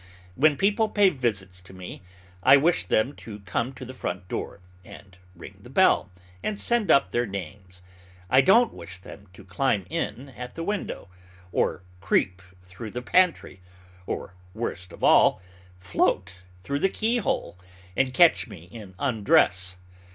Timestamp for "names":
7.27-7.83